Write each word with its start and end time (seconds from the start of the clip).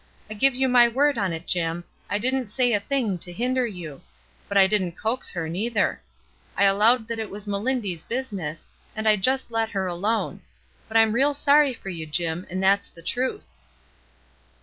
I 0.31 0.33
give 0.33 0.55
you 0.55 0.67
my 0.67 0.87
word 0.87 1.19
on 1.19 1.31
it, 1.31 1.45
Jim, 1.45 1.83
I 2.09 2.17
didn't 2.17 2.47
say 2.49 2.73
a 2.73 2.79
thing 2.79 3.19
to 3.19 3.31
hinder 3.31 3.67
you; 3.67 4.01
but 4.49 4.57
I 4.57 4.65
didn't 4.65 4.97
coax 4.97 5.29
her, 5.33 5.47
neither. 5.47 6.01
I 6.57 6.63
allowed 6.63 7.07
that 7.07 7.19
it 7.19 7.29
was 7.29 7.45
Melindy's 7.45 8.03
business, 8.03 8.67
and 8.95 9.07
I 9.07 9.15
just 9.15 9.51
let 9.51 9.69
her 9.69 9.85
alone; 9.85 10.41
but 10.87 10.97
I'm 10.97 11.11
real 11.13 11.35
sorry 11.35 11.75
for 11.75 11.89
you, 11.89 12.07
Jim, 12.07 12.47
and 12.49 12.63
that's 12.63 12.89
the 12.89 13.03
truth." 13.03 13.59